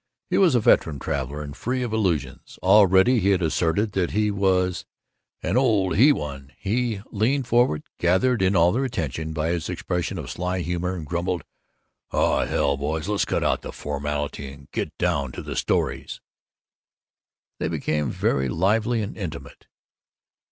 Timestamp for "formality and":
13.71-14.71